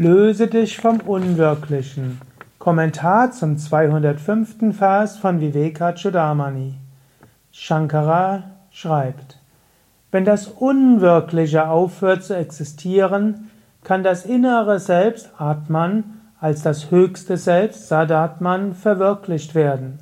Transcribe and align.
Löse 0.00 0.46
dich 0.46 0.78
vom 0.78 1.00
Unwirklichen. 1.00 2.20
Kommentar 2.60 3.32
zum 3.32 3.58
205. 3.58 4.72
Vers 4.78 5.18
von 5.18 5.40
Vivekachudamani. 5.40 6.74
Shankara 7.50 8.44
schreibt, 8.70 9.40
wenn 10.12 10.24
das 10.24 10.46
Unwirkliche 10.46 11.66
aufhört 11.66 12.22
zu 12.22 12.36
existieren, 12.36 13.50
kann 13.82 14.04
das 14.04 14.24
innere 14.24 14.78
Selbst 14.78 15.32
Atman 15.36 16.04
als 16.40 16.62
das 16.62 16.92
höchste 16.92 17.36
Selbst 17.36 17.88
Sadatman 17.88 18.74
verwirklicht 18.74 19.56
werden. 19.56 19.98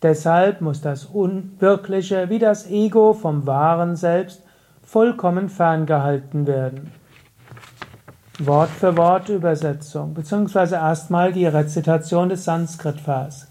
Deshalb 0.00 0.62
muss 0.62 0.80
das 0.80 1.04
Unwirkliche 1.04 2.30
wie 2.30 2.38
das 2.38 2.66
Ego 2.70 3.12
vom 3.12 3.46
wahren 3.46 3.94
Selbst 3.94 4.42
vollkommen 4.82 5.50
ferngehalten 5.50 6.46
werden. 6.46 7.01
Wort 8.38 8.70
für 8.70 8.96
Wort 8.96 9.28
Übersetzung, 9.28 10.14
beziehungsweise 10.14 10.76
erstmal 10.76 11.32
die 11.32 11.46
Rezitation 11.46 12.30
des 12.30 12.44
Sanskrit-Vers. 12.44 13.48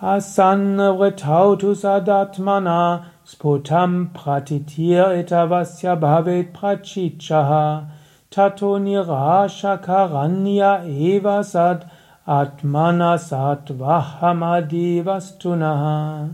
Asanvritautu 0.00 1.74
sadatmana 1.74 3.06
sputam 3.26 4.10
pratitir 4.12 5.08
etavasya 5.08 5.96
bhavet 5.96 6.52
prachichaha 6.52 7.88
tato 8.30 8.78
nirashakaranya 8.78 10.84
eva 10.84 11.42
sad 11.42 11.90
atmana 12.26 13.18
satvahamadi 13.18 15.04
vastunaha. 15.04 16.28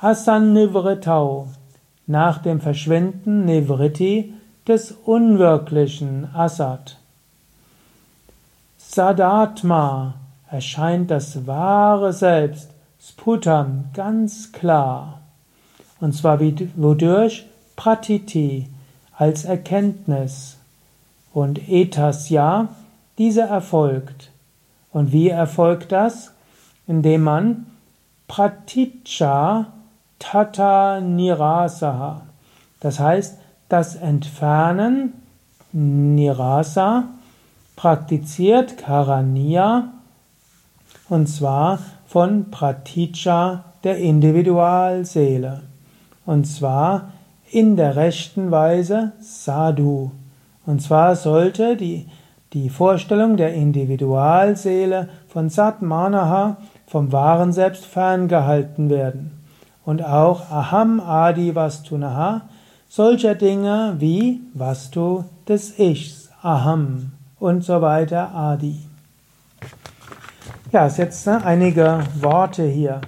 Asannivritau 0.00 1.48
nach 2.06 2.38
dem 2.38 2.60
Verschwinden 2.60 3.46
Nivriti 3.46 4.34
des 4.66 4.92
Unwirklichen 4.92 6.34
Asad. 6.34 6.96
Sadatma 8.78 10.14
erscheint 10.50 11.10
das 11.10 11.46
wahre 11.46 12.12
Selbst, 12.12 12.70
Sputam, 13.00 13.86
ganz 13.92 14.52
klar. 14.52 15.20
Und 16.00 16.14
zwar 16.14 16.40
wodurch? 16.40 17.44
Pratiti, 17.76 18.68
als 19.16 19.44
Erkenntnis. 19.44 20.56
Und 21.32 21.68
Etasya, 21.68 22.68
diese 23.18 23.42
erfolgt. 23.42 24.30
Und 24.92 25.12
wie 25.12 25.28
erfolgt 25.28 25.92
das? 25.92 26.32
Indem 26.86 27.24
man 27.24 27.66
Praticha 28.28 29.66
Tata 30.18 31.00
Nirasaha. 31.00 32.22
Das 32.80 33.00
heißt, 33.00 33.38
das 33.74 33.96
Entfernen, 33.96 35.14
Nirasa, 35.72 37.08
praktiziert 37.74 38.78
Karaniya, 38.78 39.88
und 41.08 41.26
zwar 41.26 41.80
von 42.06 42.52
Pratitya, 42.52 43.64
der 43.82 43.98
Individualseele. 43.98 45.62
Und 46.24 46.44
zwar 46.44 47.10
in 47.50 47.74
der 47.74 47.96
rechten 47.96 48.52
Weise 48.52 49.10
Sadhu. 49.18 50.12
Und 50.64 50.80
zwar 50.80 51.16
sollte 51.16 51.76
die, 51.76 52.06
die 52.52 52.70
Vorstellung 52.70 53.36
der 53.36 53.54
Individualseele 53.54 55.08
von 55.26 55.50
Satmanaha 55.50 56.58
vom 56.86 57.10
wahren 57.10 57.52
Selbst 57.52 57.86
ferngehalten 57.86 58.88
werden. 58.88 59.32
Und 59.84 60.04
auch 60.04 60.48
Aham 60.48 61.00
Adi 61.00 61.56
Vastunaha 61.56 62.42
solcher 62.94 63.34
Dinge 63.34 63.96
wie 63.98 64.40
Vastu 64.54 65.24
des 65.48 65.80
Ichs, 65.80 66.30
Aham 66.42 67.10
und 67.40 67.64
so 67.64 67.82
weiter, 67.82 68.32
Adi. 68.32 68.76
Ja, 70.70 70.86
jetzt 70.86 71.26
ne, 71.26 71.44
einige 71.44 72.04
Worte 72.20 72.62
hier. 72.62 73.00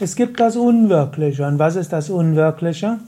Es 0.00 0.16
gibt 0.16 0.38
das 0.38 0.56
Unwirkliche. 0.56 1.46
Und 1.46 1.58
was 1.58 1.76
ist 1.76 1.94
das 1.94 2.10
Unwirkliche? 2.10 2.98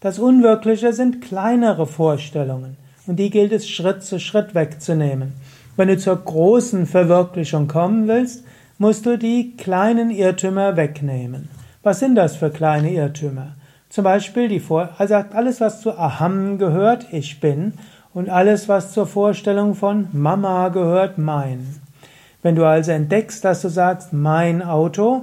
Das 0.00 0.18
Unwirkliche 0.18 0.92
sind 0.92 1.22
kleinere 1.22 1.86
Vorstellungen. 1.86 2.76
Und 3.06 3.16
die 3.16 3.30
gilt 3.30 3.52
es 3.52 3.66
Schritt 3.66 4.02
zu 4.02 4.20
Schritt 4.20 4.54
wegzunehmen. 4.54 5.32
Wenn 5.76 5.88
du 5.88 5.96
zur 5.96 6.16
großen 6.16 6.84
Verwirklichung 6.84 7.68
kommen 7.68 8.06
willst, 8.06 8.44
musst 8.76 9.06
du 9.06 9.16
die 9.16 9.56
kleinen 9.56 10.10
Irrtümer 10.10 10.76
wegnehmen. 10.76 11.48
Was 11.82 12.00
sind 12.00 12.16
das 12.16 12.36
für 12.36 12.50
kleine 12.50 12.92
Irrtümer? 12.92 13.54
Zum 13.94 14.02
Beispiel 14.02 14.48
die 14.48 14.58
Vor 14.58 14.88
er 14.98 15.06
sagt, 15.06 15.36
alles, 15.36 15.60
was 15.60 15.80
zu 15.80 15.96
Aham 15.96 16.58
gehört, 16.58 17.06
ich 17.12 17.38
bin, 17.38 17.74
und 18.12 18.28
alles, 18.28 18.68
was 18.68 18.90
zur 18.90 19.06
Vorstellung 19.06 19.76
von 19.76 20.08
Mama 20.12 20.70
gehört, 20.70 21.16
mein. 21.16 21.80
Wenn 22.42 22.56
du 22.56 22.64
also 22.64 22.90
entdeckst, 22.90 23.44
dass 23.44 23.62
du 23.62 23.68
sagst, 23.68 24.12
mein 24.12 24.62
Auto, 24.62 25.22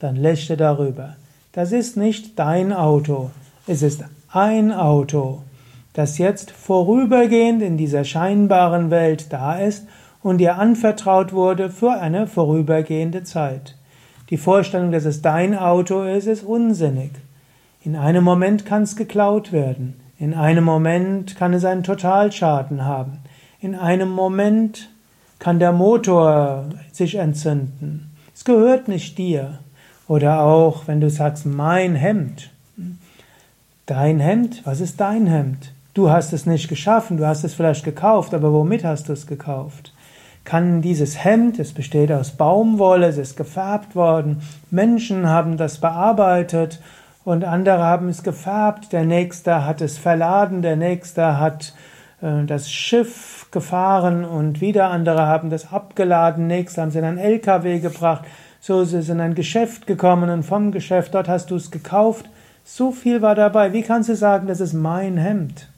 dann 0.00 0.16
lächle 0.16 0.58
darüber. 0.58 1.16
Das 1.52 1.72
ist 1.72 1.96
nicht 1.96 2.38
dein 2.38 2.74
Auto, 2.74 3.30
es 3.66 3.80
ist 3.80 4.04
ein 4.30 4.70
Auto, 4.70 5.40
das 5.94 6.18
jetzt 6.18 6.50
vorübergehend 6.50 7.62
in 7.62 7.78
dieser 7.78 8.04
scheinbaren 8.04 8.90
Welt 8.90 9.32
da 9.32 9.54
ist 9.54 9.86
und 10.22 10.36
dir 10.36 10.58
anvertraut 10.58 11.32
wurde 11.32 11.70
für 11.70 11.92
eine 11.92 12.26
vorübergehende 12.26 13.24
Zeit. 13.24 13.76
Die 14.28 14.36
Vorstellung, 14.36 14.92
dass 14.92 15.06
es 15.06 15.22
dein 15.22 15.56
Auto 15.56 16.02
ist, 16.02 16.26
ist 16.26 16.42
unsinnig. 16.42 17.12
In 17.82 17.96
einem 17.96 18.24
Moment 18.24 18.66
kann 18.66 18.82
es 18.82 18.94
geklaut 18.94 19.52
werden. 19.52 19.98
In 20.18 20.34
einem 20.34 20.64
Moment 20.64 21.34
kann 21.36 21.54
es 21.54 21.64
einen 21.64 21.82
Totalschaden 21.82 22.84
haben. 22.84 23.20
In 23.60 23.74
einem 23.74 24.10
Moment 24.10 24.90
kann 25.38 25.58
der 25.58 25.72
Motor 25.72 26.66
sich 26.92 27.14
entzünden. 27.14 28.10
Es 28.34 28.44
gehört 28.44 28.88
nicht 28.88 29.16
dir. 29.16 29.60
Oder 30.08 30.42
auch, 30.42 30.88
wenn 30.88 31.00
du 31.00 31.08
sagst, 31.08 31.46
mein 31.46 31.94
Hemd. 31.94 32.50
Dein 33.86 34.20
Hemd? 34.20 34.60
Was 34.66 34.80
ist 34.80 35.00
dein 35.00 35.26
Hemd? 35.26 35.72
Du 35.94 36.10
hast 36.10 36.34
es 36.34 36.44
nicht 36.44 36.68
geschaffen, 36.68 37.16
du 37.16 37.26
hast 37.26 37.44
es 37.44 37.54
vielleicht 37.54 37.84
gekauft, 37.84 38.34
aber 38.34 38.52
womit 38.52 38.84
hast 38.84 39.08
du 39.08 39.14
es 39.14 39.26
gekauft? 39.26 39.94
Kann 40.44 40.82
dieses 40.82 41.24
Hemd, 41.24 41.58
es 41.58 41.72
besteht 41.72 42.12
aus 42.12 42.32
Baumwolle, 42.32 43.06
es 43.06 43.18
ist 43.18 43.36
gefärbt 43.36 43.96
worden, 43.96 44.42
Menschen 44.70 45.28
haben 45.28 45.56
das 45.56 45.78
bearbeitet 45.78 46.80
und 47.24 47.44
andere 47.44 47.82
haben 47.82 48.08
es 48.08 48.22
gefärbt, 48.22 48.92
der 48.92 49.04
nächste 49.04 49.66
hat 49.66 49.80
es 49.80 49.98
verladen, 49.98 50.62
der 50.62 50.76
nächste 50.76 51.38
hat 51.38 51.74
äh, 52.22 52.44
das 52.44 52.70
Schiff 52.70 53.46
gefahren 53.50 54.24
und 54.24 54.60
wieder 54.60 54.90
andere 54.90 55.26
haben 55.26 55.50
das 55.50 55.72
abgeladen, 55.72 56.46
nächste 56.46 56.80
haben 56.80 56.88
es 56.88 56.94
in 56.94 57.04
ein 57.04 57.18
LKW 57.18 57.80
gebracht, 57.80 58.24
so 58.60 58.82
ist 58.82 58.92
es 58.92 59.08
in 59.08 59.20
ein 59.20 59.34
Geschäft 59.34 59.86
gekommen 59.86 60.30
und 60.30 60.42
vom 60.42 60.70
Geschäft 60.70 61.14
dort 61.14 61.28
hast 61.28 61.50
du 61.50 61.56
es 61.56 61.70
gekauft. 61.70 62.28
So 62.62 62.92
viel 62.92 63.22
war 63.22 63.34
dabei. 63.34 63.72
Wie 63.72 63.82
kannst 63.82 64.10
du 64.10 64.14
sagen, 64.14 64.46
das 64.46 64.60
ist 64.60 64.74
mein 64.74 65.16
Hemd? 65.16 65.68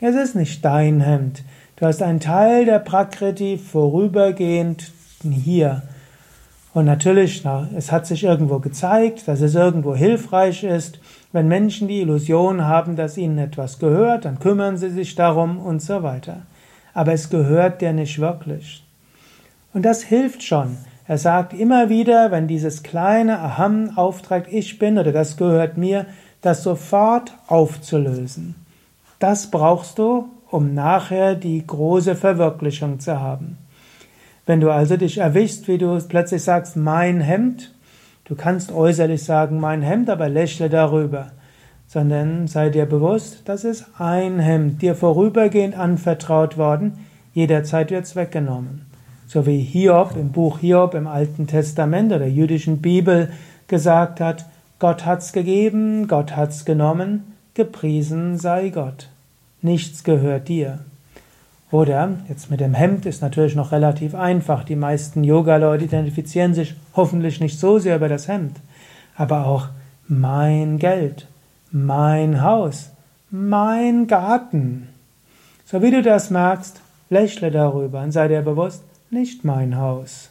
Es 0.00 0.14
ist 0.14 0.34
nicht 0.34 0.64
dein 0.64 1.00
Hemd. 1.00 1.42
Du 1.76 1.84
hast 1.84 2.02
einen 2.02 2.20
Teil 2.20 2.64
der 2.64 2.78
Prakriti 2.78 3.58
vorübergehend 3.58 4.92
hier. 5.22 5.82
Und 6.76 6.84
natürlich, 6.84 7.42
na, 7.42 7.66
es 7.74 7.90
hat 7.90 8.06
sich 8.06 8.22
irgendwo 8.22 8.58
gezeigt, 8.58 9.26
dass 9.28 9.40
es 9.40 9.54
irgendwo 9.54 9.96
hilfreich 9.96 10.62
ist. 10.62 11.00
Wenn 11.32 11.48
Menschen 11.48 11.88
die 11.88 12.02
Illusion 12.02 12.66
haben, 12.66 12.96
dass 12.96 13.16
ihnen 13.16 13.38
etwas 13.38 13.78
gehört, 13.78 14.26
dann 14.26 14.38
kümmern 14.40 14.76
sie 14.76 14.90
sich 14.90 15.14
darum 15.14 15.58
und 15.58 15.80
so 15.80 16.02
weiter. 16.02 16.42
Aber 16.92 17.14
es 17.14 17.30
gehört 17.30 17.80
dir 17.80 17.94
nicht 17.94 18.18
wirklich. 18.18 18.84
Und 19.72 19.86
das 19.86 20.02
hilft 20.02 20.42
schon. 20.42 20.76
Er 21.08 21.16
sagt 21.16 21.54
immer 21.54 21.88
wieder, 21.88 22.30
wenn 22.30 22.46
dieses 22.46 22.82
kleine 22.82 23.38
Aham 23.38 23.96
aufträgt, 23.96 24.52
ich 24.52 24.78
bin 24.78 24.98
oder 24.98 25.12
das 25.12 25.38
gehört 25.38 25.78
mir, 25.78 26.04
das 26.42 26.62
sofort 26.62 27.32
aufzulösen. 27.46 28.54
Das 29.18 29.50
brauchst 29.50 29.96
du, 29.96 30.28
um 30.50 30.74
nachher 30.74 31.36
die 31.36 31.66
große 31.66 32.14
Verwirklichung 32.16 33.00
zu 33.00 33.18
haben. 33.18 33.56
Wenn 34.46 34.60
du 34.60 34.70
also 34.70 34.96
dich 34.96 35.18
erwischst, 35.18 35.66
wie 35.66 35.76
du 35.76 35.98
plötzlich 36.08 36.42
sagst, 36.42 36.76
mein 36.76 37.20
Hemd, 37.20 37.74
du 38.24 38.36
kannst 38.36 38.70
äußerlich 38.72 39.24
sagen, 39.24 39.58
mein 39.58 39.82
Hemd, 39.82 40.08
aber 40.08 40.28
lächle 40.28 40.70
darüber, 40.70 41.32
sondern 41.88 42.46
sei 42.46 42.70
dir 42.70 42.86
bewusst, 42.86 43.42
das 43.46 43.64
ist 43.64 43.86
ein 43.98 44.38
Hemd, 44.38 44.82
dir 44.82 44.94
vorübergehend 44.94 45.76
anvertraut 45.76 46.56
worden, 46.56 47.04
jederzeit 47.34 47.90
wird's 47.90 48.14
weggenommen. 48.14 48.86
So 49.26 49.46
wie 49.46 49.58
Hiob 49.58 50.16
im 50.16 50.30
Buch 50.30 50.60
Hiob 50.60 50.94
im 50.94 51.08
Alten 51.08 51.48
Testament 51.48 52.12
oder 52.12 52.20
der 52.20 52.30
jüdischen 52.30 52.80
Bibel 52.80 53.30
gesagt 53.66 54.20
hat, 54.20 54.46
Gott 54.78 55.04
hat's 55.04 55.32
gegeben, 55.32 56.06
Gott 56.06 56.36
hat's 56.36 56.64
genommen, 56.64 57.34
gepriesen 57.54 58.38
sei 58.38 58.68
Gott. 58.68 59.08
Nichts 59.60 60.04
gehört 60.04 60.46
dir. 60.46 60.78
Oder, 61.70 62.10
jetzt 62.28 62.50
mit 62.50 62.60
dem 62.60 62.74
Hemd 62.74 63.06
ist 63.06 63.22
natürlich 63.22 63.56
noch 63.56 63.72
relativ 63.72 64.14
einfach. 64.14 64.62
Die 64.62 64.76
meisten 64.76 65.24
Yoga-Leute 65.24 65.84
identifizieren 65.84 66.54
sich 66.54 66.74
hoffentlich 66.94 67.40
nicht 67.40 67.58
so 67.58 67.78
sehr 67.78 67.96
über 67.96 68.08
das 68.08 68.28
Hemd. 68.28 68.56
Aber 69.16 69.46
auch 69.46 69.68
mein 70.06 70.78
Geld, 70.78 71.26
mein 71.72 72.42
Haus, 72.42 72.90
mein 73.30 74.06
Garten. 74.06 74.88
So 75.64 75.82
wie 75.82 75.90
du 75.90 76.02
das 76.02 76.30
merkst, 76.30 76.80
lächle 77.10 77.50
darüber 77.50 78.00
und 78.02 78.12
sei 78.12 78.28
dir 78.28 78.42
bewusst, 78.42 78.84
nicht 79.10 79.44
mein 79.44 79.76
Haus. 79.76 80.30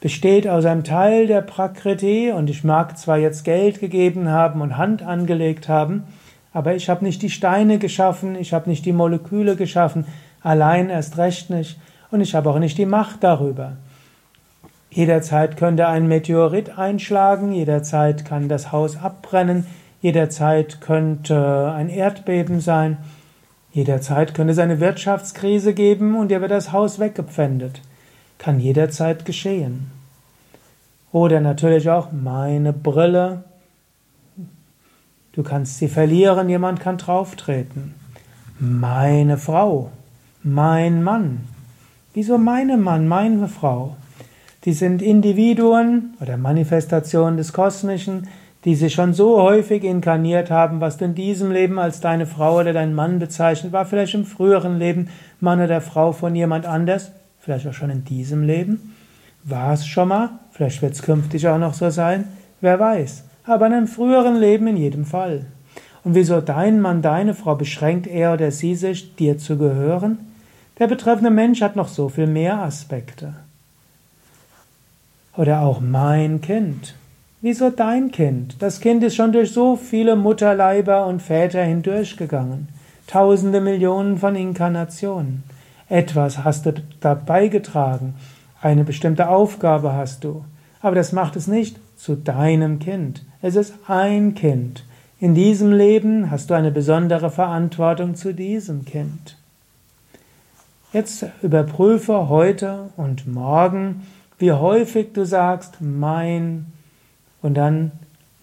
Besteht 0.00 0.48
aus 0.48 0.64
einem 0.64 0.84
Teil 0.84 1.28
der 1.28 1.40
Prakriti 1.40 2.32
und 2.32 2.50
ich 2.50 2.64
mag 2.64 2.98
zwar 2.98 3.18
jetzt 3.18 3.44
Geld 3.44 3.80
gegeben 3.80 4.28
haben 4.28 4.60
und 4.60 4.76
Hand 4.76 5.02
angelegt 5.02 5.68
haben, 5.68 6.04
aber 6.54 6.74
ich 6.74 6.88
habe 6.88 7.04
nicht 7.04 7.20
die 7.20 7.30
Steine 7.30 7.78
geschaffen, 7.78 8.36
ich 8.36 8.54
habe 8.54 8.70
nicht 8.70 8.86
die 8.86 8.92
Moleküle 8.92 9.56
geschaffen, 9.56 10.06
allein 10.40 10.88
erst 10.88 11.18
recht 11.18 11.50
nicht 11.50 11.78
und 12.10 12.22
ich 12.22 12.34
habe 12.34 12.48
auch 12.48 12.60
nicht 12.60 12.78
die 12.78 12.86
Macht 12.86 13.22
darüber. 13.24 13.72
Jederzeit 14.88 15.56
könnte 15.56 15.88
ein 15.88 16.06
Meteorit 16.06 16.78
einschlagen, 16.78 17.52
jederzeit 17.52 18.24
kann 18.24 18.48
das 18.48 18.70
Haus 18.70 18.96
abbrennen, 18.96 19.66
jederzeit 20.00 20.80
könnte 20.80 21.72
ein 21.76 21.88
Erdbeben 21.88 22.60
sein, 22.60 22.98
jederzeit 23.72 24.34
könnte 24.34 24.52
es 24.52 24.60
eine 24.60 24.78
Wirtschaftskrise 24.78 25.74
geben 25.74 26.14
und 26.14 26.28
dir 26.28 26.40
wird 26.40 26.52
das 26.52 26.70
Haus 26.70 27.00
weggepfändet. 27.00 27.80
Kann 28.38 28.60
jederzeit 28.60 29.24
geschehen. 29.24 29.90
Oder 31.10 31.40
natürlich 31.40 31.90
auch 31.90 32.12
meine 32.12 32.72
Brille. 32.72 33.42
Du 35.34 35.42
kannst 35.42 35.78
sie 35.78 35.88
verlieren, 35.88 36.48
jemand 36.48 36.78
kann 36.78 36.96
drauftreten. 36.96 37.94
Meine 38.60 39.36
Frau, 39.36 39.90
mein 40.44 41.02
Mann. 41.02 41.40
Wieso 42.12 42.38
meine 42.38 42.76
Mann, 42.76 43.08
meine 43.08 43.48
Frau? 43.48 43.96
Die 44.64 44.72
sind 44.72 45.02
Individuen 45.02 46.14
oder 46.20 46.36
Manifestationen 46.36 47.36
des 47.36 47.52
Kosmischen, 47.52 48.28
die 48.64 48.76
sich 48.76 48.94
schon 48.94 49.12
so 49.12 49.42
häufig 49.42 49.82
inkarniert 49.82 50.50
haben, 50.50 50.80
was 50.80 50.96
du 50.96 51.04
in 51.04 51.14
diesem 51.14 51.50
Leben 51.50 51.78
als 51.78 52.00
deine 52.00 52.26
Frau 52.26 52.60
oder 52.60 52.72
dein 52.72 52.94
Mann 52.94 53.18
bezeichnet, 53.18 53.72
war 53.72 53.84
vielleicht 53.84 54.14
im 54.14 54.24
früheren 54.24 54.78
Leben 54.78 55.08
Mann 55.40 55.60
oder 55.60 55.80
Frau 55.80 56.12
von 56.12 56.34
jemand 56.34 56.64
anders, 56.64 57.10
vielleicht 57.40 57.66
auch 57.66 57.74
schon 57.74 57.90
in 57.90 58.04
diesem 58.04 58.44
Leben. 58.44 58.94
War 59.42 59.74
es 59.74 59.86
schon 59.86 60.08
mal, 60.08 60.30
vielleicht 60.52 60.80
wird 60.80 60.94
es 60.94 61.02
künftig 61.02 61.46
auch 61.48 61.58
noch 61.58 61.74
so 61.74 61.90
sein, 61.90 62.24
wer 62.62 62.78
weiß. 62.78 63.24
Aber 63.46 63.66
in 63.66 63.72
einem 63.72 63.88
früheren 63.88 64.36
Leben 64.36 64.66
in 64.66 64.76
jedem 64.76 65.04
Fall. 65.04 65.46
Und 66.02 66.14
wieso 66.14 66.40
dein 66.40 66.80
Mann, 66.80 67.02
deine 67.02 67.34
Frau 67.34 67.54
beschränkt 67.54 68.06
er 68.06 68.34
oder 68.34 68.50
sie 68.50 68.74
sich, 68.74 69.16
dir 69.16 69.38
zu 69.38 69.56
gehören? 69.56 70.18
Der 70.78 70.86
betreffende 70.86 71.30
Mensch 71.30 71.62
hat 71.62 71.76
noch 71.76 71.88
so 71.88 72.08
viel 72.08 72.26
mehr 72.26 72.58
Aspekte. 72.58 73.34
Oder 75.36 75.62
auch 75.62 75.80
mein 75.80 76.40
Kind. 76.40 76.94
Wieso 77.40 77.70
dein 77.70 78.10
Kind? 78.10 78.56
Das 78.60 78.80
Kind 78.80 79.02
ist 79.02 79.16
schon 79.16 79.32
durch 79.32 79.52
so 79.52 79.76
viele 79.76 80.16
Mutterleiber 80.16 81.06
und 81.06 81.20
Väter 81.20 81.62
hindurchgegangen. 81.62 82.68
Tausende 83.06 83.60
Millionen 83.60 84.18
von 84.18 84.34
Inkarnationen. 84.34 85.42
Etwas 85.88 86.44
hast 86.44 86.66
du 86.66 86.74
dabei 87.00 87.48
getragen. 87.48 88.14
Eine 88.62 88.84
bestimmte 88.84 89.28
Aufgabe 89.28 89.92
hast 89.92 90.24
du. 90.24 90.44
Aber 90.80 90.94
das 90.94 91.12
macht 91.12 91.36
es 91.36 91.46
nicht 91.46 91.78
zu 91.96 92.16
deinem 92.16 92.78
Kind. 92.78 93.24
Es 93.42 93.56
ist 93.56 93.74
ein 93.86 94.34
Kind. 94.34 94.84
In 95.20 95.34
diesem 95.34 95.72
Leben 95.72 96.30
hast 96.30 96.50
du 96.50 96.54
eine 96.54 96.70
besondere 96.70 97.30
Verantwortung 97.30 98.14
zu 98.14 98.34
diesem 98.34 98.84
Kind. 98.84 99.36
Jetzt 100.92 101.26
überprüfe 101.42 102.28
heute 102.28 102.90
und 102.96 103.26
morgen, 103.26 104.06
wie 104.38 104.52
häufig 104.52 105.12
du 105.12 105.24
sagst, 105.24 105.80
mein, 105.80 106.66
und 107.42 107.54
dann 107.54 107.92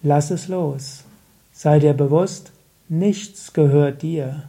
lass 0.02 0.30
es 0.30 0.48
los. 0.48 1.04
Sei 1.52 1.78
dir 1.78 1.94
bewusst, 1.94 2.52
nichts 2.88 3.52
gehört 3.52 4.02
dir. 4.02 4.44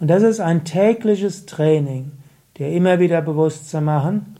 Und 0.00 0.08
das 0.08 0.22
ist 0.22 0.40
ein 0.40 0.64
tägliches 0.64 1.46
Training, 1.46 2.12
dir 2.58 2.68
immer 2.70 3.00
wieder 3.00 3.22
bewusst 3.22 3.70
zu 3.70 3.80
machen, 3.80 4.36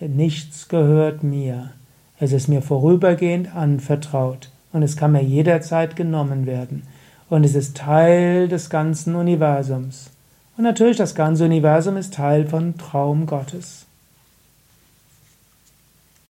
nichts 0.00 0.68
gehört 0.68 1.22
mir. 1.22 1.72
Es 2.18 2.32
ist 2.32 2.48
mir 2.48 2.62
vorübergehend 2.62 3.54
anvertraut 3.54 4.50
und 4.72 4.82
es 4.82 4.96
kann 4.96 5.12
mir 5.12 5.22
jederzeit 5.22 5.96
genommen 5.96 6.46
werden. 6.46 6.82
Und 7.28 7.44
es 7.44 7.54
ist 7.54 7.76
Teil 7.76 8.48
des 8.48 8.70
ganzen 8.70 9.14
Universums. 9.16 10.10
Und 10.56 10.64
natürlich, 10.64 10.96
das 10.96 11.14
ganze 11.14 11.44
Universum 11.44 11.96
ist 11.96 12.14
Teil 12.14 12.46
von 12.46 12.78
Traum 12.78 13.26
Gottes. 13.26 13.85